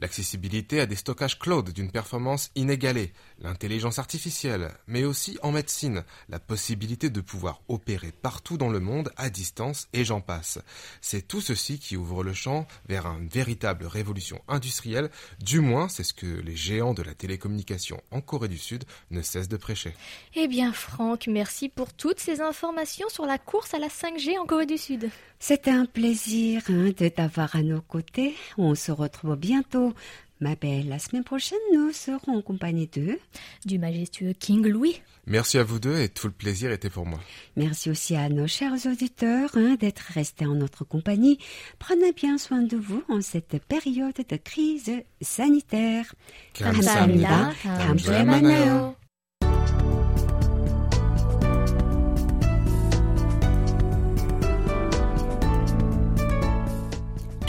[0.00, 6.40] l'accessibilité à des stockages cloud d'une performance inégalée, l'intelligence artificielle, mais aussi en médecine, la
[6.40, 10.58] possibilité de pouvoir opérer partout dans le monde à distance et j'en passe.
[11.00, 16.04] C'est tout ceci qui ouvre le champ vers une véritable révolution industrielle, du moins c'est
[16.04, 19.94] ce que les géants de la télécommunication en Corée du Sud ne cessent de prêcher.
[20.34, 24.45] Eh bien Franck, merci pour toutes ces informations sur la course à la 5G en
[24.45, 25.09] Corée du Sud.
[25.39, 28.35] C'était un plaisir hein, de t'avoir à nos côtés.
[28.57, 29.93] On se retrouve bientôt.
[30.41, 33.19] Ma belle, la semaine prochaine, nous serons en compagnie de...
[33.65, 35.01] Du majestueux King Louis.
[35.27, 37.19] Merci à vous deux et tout le plaisir était pour moi.
[37.55, 41.39] Merci aussi à nos chers auditeurs hein, d'être restés en notre compagnie.
[41.79, 46.13] Prenez bien soin de vous en cette période de crise sanitaire.
[46.53, 47.53] 감사합니다.
[47.63, 48.95] 다음 주에 만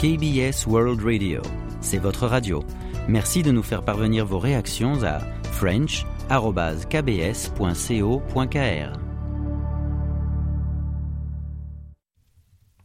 [0.02, 1.40] KBS World Radio,
[1.80, 2.64] c'est votre radio.
[3.06, 6.32] Merci de nous faire parvenir vos réactions à french.kbs.co.kr.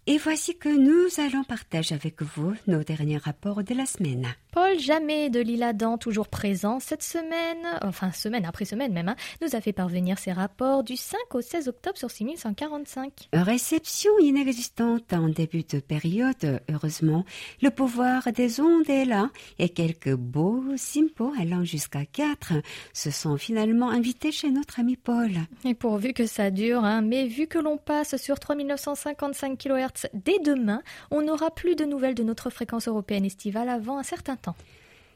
[0.06, 4.28] Et voici que nous allons partager avec vous nos derniers rapports de la semaine.
[4.60, 9.16] Paul Jamais de l'île Adam, toujours présent cette semaine, enfin semaine après semaine même, hein,
[9.40, 13.30] nous a fait parvenir ses rapports du 5 au 16 octobre sur 6145.
[13.34, 17.24] Réception inexistante en début de période, heureusement.
[17.62, 19.30] Le pouvoir des ondes est là
[19.60, 22.54] et quelques beaux simpos allant jusqu'à 4
[22.94, 25.34] se sont finalement invités chez notre ami Paul.
[25.66, 30.40] Et pourvu que ça dure, hein, mais vu que l'on passe sur 3955 kHz dès
[30.40, 30.82] demain,
[31.12, 34.47] on n'aura plus de nouvelles de notre fréquence européenne estivale avant un certain temps.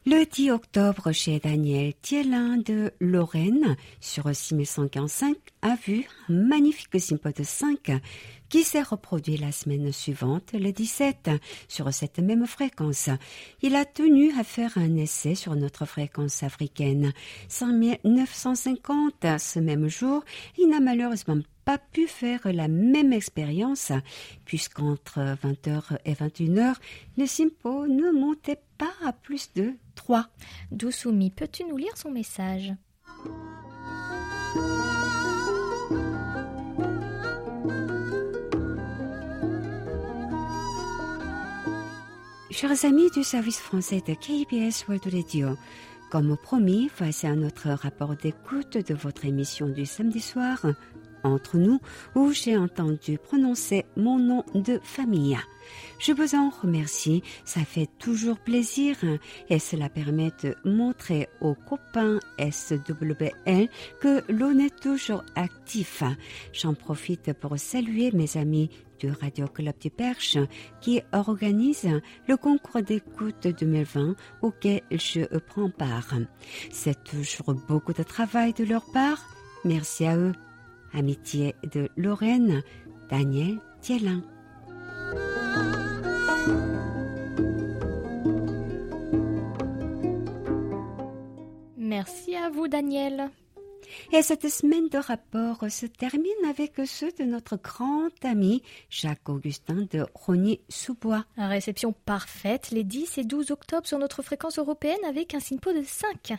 [0.07, 7.29] Le 10 octobre, chez Daniel Thielin de Lorraine, sur 6145, a vu un magnifique simpo
[7.29, 8.01] de 5
[8.49, 11.29] qui s'est reproduit la semaine suivante, le 17,
[11.67, 13.09] sur cette même fréquence.
[13.61, 17.13] Il a tenu à faire un essai sur notre fréquence africaine.
[17.47, 20.23] 5950 ce même jour,
[20.57, 23.91] il n'a malheureusement pas pu faire la même expérience,
[24.45, 26.73] puisqu'entre 20h et 21h,
[27.17, 30.25] le simpo ne montait pas à plus de 3.
[30.71, 32.73] Dousoumi, peux-tu nous lire son message?
[42.49, 45.49] Chers amis du service français de KBS World Radio,
[46.09, 50.65] comme promis, voici un autre rapport d'écoute de votre émission du samedi soir,
[51.23, 51.79] Entre nous,
[52.15, 55.37] où j'ai entendu prononcer mon nom de famille.
[55.99, 58.97] Je vous en remercie, ça fait toujours plaisir
[59.49, 63.69] et cela permet de montrer aux copains SWL
[63.99, 66.03] que l'on est toujours actif.
[66.53, 68.69] J'en profite pour saluer mes amis
[68.99, 70.37] du Radio Club du Perche
[70.79, 71.89] qui organise
[72.27, 76.13] le concours d'écoute 2020 auquel je prends part.
[76.71, 79.23] C'est toujours beaucoup de travail de leur part.
[79.63, 80.33] Merci à eux.
[80.93, 82.61] Amitié de Lorraine,
[83.09, 84.23] Daniel Thielin.
[91.77, 93.29] Merci à vous, Daniel.
[94.11, 100.05] Et cette semaine de rapport se termine avec ceux de notre grand ami Jacques-Augustin de
[100.13, 101.25] Rogny-sous-Bois.
[101.37, 105.83] Réception parfaite les 10 et 12 octobre sur notre fréquence européenne avec un SINPO de
[105.83, 106.33] 5.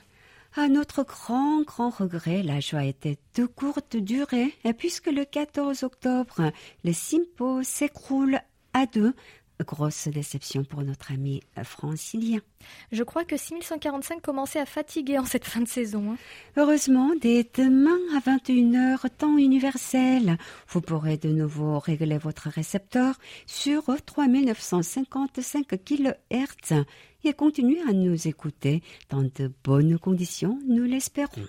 [0.55, 6.53] À notre grand, grand regret, la joie était de courte durée, puisque le 14 octobre,
[6.85, 8.39] le SIMPO s'écroule
[8.75, 9.15] à deux
[9.61, 12.41] Grosse déception pour notre ami francilien.
[12.91, 16.13] Je crois que 6145 commençait à fatiguer en cette fin de saison.
[16.13, 16.17] hein.
[16.57, 20.37] Heureusement, dès demain à 21h, temps universel,
[20.69, 23.15] vous pourrez de nouveau régler votre récepteur
[23.47, 26.85] sur 3955 kHz
[27.25, 31.47] et continuer à nous écouter dans de bonnes conditions, nous l'espérons.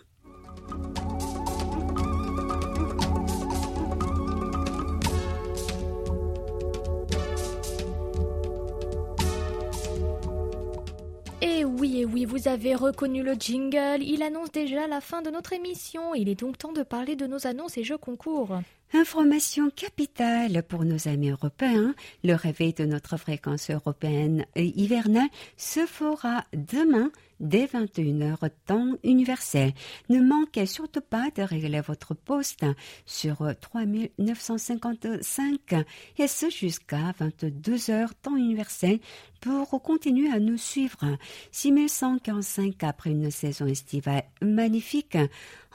[11.64, 14.01] Et oui, et oui, vous avez reconnu le jingle.
[14.03, 16.14] Il annonce déjà la fin de notre émission.
[16.14, 18.59] Il est donc temps de parler de nos annonces et jeux concours.
[18.95, 21.95] Information capitale pour nos amis européens.
[22.23, 29.73] Le réveil de notre fréquence européenne hivernale se fera demain dès 21h temps universel.
[30.09, 32.67] Ne manquez surtout pas de régler votre poste
[33.07, 35.73] sur 3955
[36.19, 38.99] et ce jusqu'à 22h temps universel
[39.41, 41.17] pour continuer à nous suivre.
[41.51, 45.17] 6145 après une saison estivale magnifique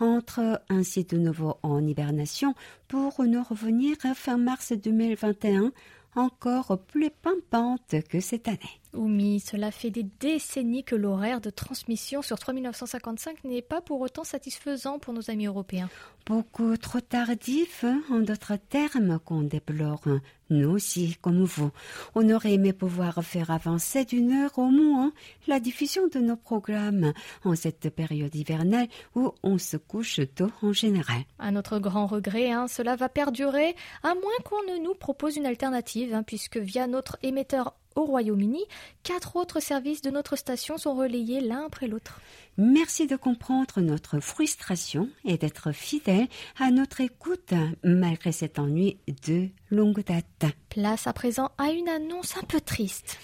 [0.01, 2.55] entre ainsi de nouveau en hibernation
[2.89, 5.73] pour nous revenir fin mars 2021
[6.17, 8.59] encore plus pimpante que cette année.
[8.95, 14.25] Oumi, cela fait des décennies que l'horaire de transmission sur 3955 n'est pas pour autant
[14.25, 15.89] satisfaisant pour nos amis européens.
[16.27, 20.03] Beaucoup trop tardif, en d'autres termes, qu'on déplore.
[20.51, 21.71] Nous aussi, comme vous.
[22.15, 25.13] On aurait aimé pouvoir faire avancer d'une heure au moins
[25.47, 27.13] la diffusion de nos programmes
[27.45, 31.23] en cette période hivernale où on se couche tôt en général.
[31.39, 35.47] À notre grand regret, hein, cela va perdurer, à moins qu'on ne nous propose une
[35.47, 38.65] alternative, hein, puisque via notre émetteur au Royaume-Uni,
[39.03, 42.21] quatre autres services de notre station sont relayés l'un après l'autre.
[42.57, 46.27] Merci de comprendre notre frustration et d'être fidèle
[46.59, 50.53] à notre écoute malgré cet ennui de longue date.
[50.69, 53.19] Place à présent à une annonce un peu triste.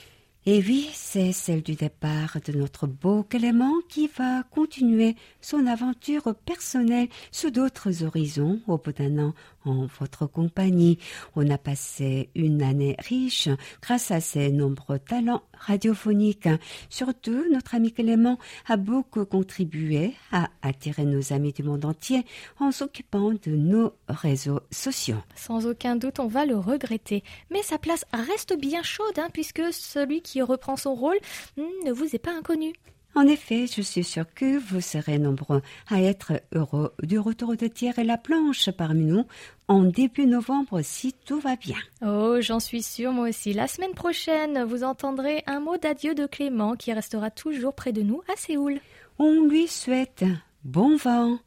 [0.47, 6.35] Et oui, c'est celle du départ de notre beau Clément qui va continuer son aventure
[6.35, 9.35] personnelle sous d'autres horizons au bout d'un an
[9.65, 10.99] en votre compagnie.
[11.35, 13.49] On a passé une année riche
[13.81, 16.51] grâce à ses nombreux talents radiophoniques.
[16.91, 22.27] Surtout, notre ami Clément a beaucoup contribué à attirer nos amis du monde entier
[22.61, 25.23] en s'occupant de nos réseaux sociaux.
[25.37, 27.23] Sans aucun doute, on va le regretter.
[27.51, 31.19] Mais sa place reste bien chaude, hein, puisque celui qui reprend son rôle
[31.57, 32.73] hmm, ne vous est pas inconnu.
[33.17, 37.69] En effet, je suis sûr que vous serez nombreux à être heureux du retour de
[37.69, 39.25] Thierry et la planche parmi nous
[39.69, 41.77] en début novembre si tout va bien.
[42.05, 43.53] Oh, j'en suis sûre moi aussi.
[43.53, 48.03] La semaine prochaine, vous entendrez un mot d'adieu de Clément qui restera toujours près de
[48.03, 48.81] nous à Séoul.
[49.21, 50.25] On lui souhaite
[50.65, 51.39] bon vent.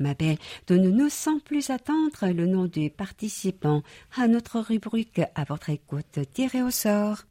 [0.00, 3.82] Ma belle, donne-nous sans plus attendre le nom du participant
[4.16, 7.22] à notre rubrique à votre écoute tiré au sort.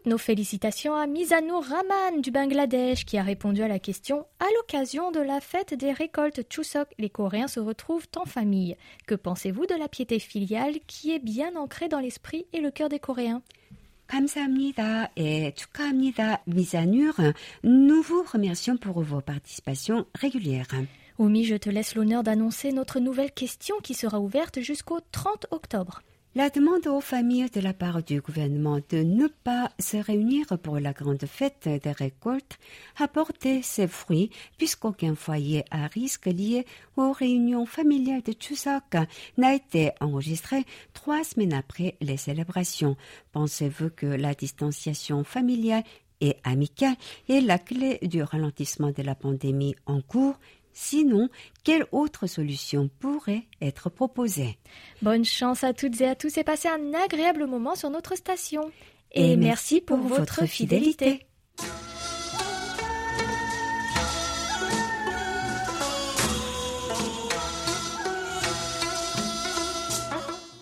[0.00, 4.46] Toutes nos félicitations à Mizanur Rahman du Bangladesh qui a répondu à la question à
[4.56, 8.76] l'occasion de la fête des récoltes Chuseok, les Coréens se retrouvent en famille.
[9.06, 12.88] Que pensez-vous de la piété filiale qui est bien ancrée dans l'esprit et le cœur
[12.88, 13.42] des Coréens
[14.08, 17.14] 감사합니다 et 축하합니다, Mizanur.
[17.64, 20.68] Nous vous remercions pour vos participations régulières.
[21.18, 26.02] Oumi, je te laisse l'honneur d'annoncer notre nouvelle question qui sera ouverte jusqu'au 30 octobre.
[26.33, 30.79] La demande aux familles de la part du gouvernement de ne pas se réunir pour
[30.79, 32.57] la grande fête des récoltes
[32.97, 36.65] a porté ses fruits puisqu'aucun foyer à risque lié
[36.95, 38.95] aux réunions familiales de Chuseok
[39.37, 40.63] n'a été enregistré
[40.93, 42.95] trois semaines après les célébrations.
[43.33, 45.83] Pensez-vous que la distanciation familiale
[46.21, 46.95] et amicale
[47.27, 50.39] est la clé du ralentissement de la pandémie en cours?
[50.73, 51.29] Sinon,
[51.63, 54.57] quelle autre solution pourrait être proposée?
[55.01, 58.71] Bonne chance à toutes et à tous et passez un agréable moment sur notre station.
[59.13, 61.25] Et, merci pour, votre fidélité.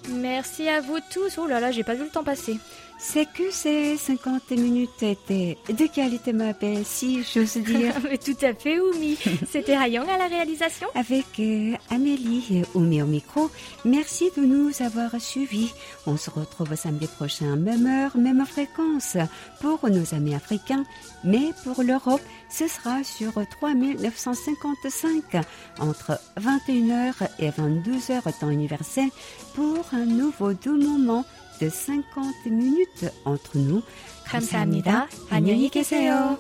[0.10, 1.38] Merci à vous tous.
[1.38, 2.58] Oh là là, j'ai pas vu le temps passer.
[3.02, 7.94] C'est que ces 50 minutes étaient de qualité, ma belle, si j'ose dire.
[8.24, 9.18] Tout à fait, Oumi.
[9.50, 10.88] C'était Rayong à la réalisation.
[10.96, 13.50] Avec euh, Amélie et Oumi au micro,
[13.86, 15.72] merci de nous avoir suivis.
[16.08, 19.16] On se retrouve samedi prochain, même heure, même fréquence,
[19.62, 20.84] pour nos amis africains.
[21.24, 25.42] Mais pour l'Europe, ce sera sur 3955,
[25.80, 29.08] entre 21h et 22h temps universel,
[29.56, 31.24] pour un nouveau doux moment
[31.61, 33.83] de 50 minutes entre nous.
[34.25, 35.09] 감사합니다.
[35.31, 36.39] 안녕히 계세요.